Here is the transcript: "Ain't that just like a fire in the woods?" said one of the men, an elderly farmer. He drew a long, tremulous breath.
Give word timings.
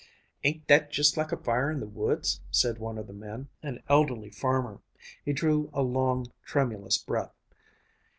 "Ain't 0.43 0.67
that 0.67 0.89
just 0.89 1.15
like 1.15 1.31
a 1.31 1.37
fire 1.37 1.69
in 1.69 1.79
the 1.79 1.85
woods?" 1.85 2.41
said 2.49 2.79
one 2.79 2.97
of 2.97 3.05
the 3.05 3.13
men, 3.13 3.49
an 3.61 3.83
elderly 3.87 4.31
farmer. 4.31 4.81
He 5.23 5.31
drew 5.31 5.69
a 5.73 5.83
long, 5.83 6.31
tremulous 6.43 6.97
breath. 6.97 7.35